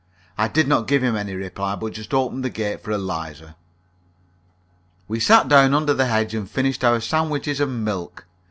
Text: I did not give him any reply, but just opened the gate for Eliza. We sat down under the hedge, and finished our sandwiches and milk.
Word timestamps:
I 0.35 0.47
did 0.47 0.67
not 0.67 0.87
give 0.87 1.03
him 1.03 1.15
any 1.15 1.35
reply, 1.35 1.75
but 1.75 1.93
just 1.93 2.11
opened 2.11 2.43
the 2.43 2.49
gate 2.49 2.81
for 2.81 2.89
Eliza. 2.89 3.55
We 5.07 5.19
sat 5.19 5.47
down 5.47 5.75
under 5.75 5.93
the 5.93 6.07
hedge, 6.07 6.33
and 6.33 6.49
finished 6.49 6.83
our 6.83 6.99
sandwiches 6.99 7.59
and 7.59 7.85
milk. 7.85 8.25